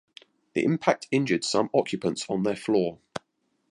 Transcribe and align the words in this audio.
The 0.55 0.63
impact 0.63 1.07
injured 1.11 1.43
some 1.43 1.69
occupants 1.75 2.25
on 2.27 2.41
their 2.41 2.55
floor. 2.55 2.97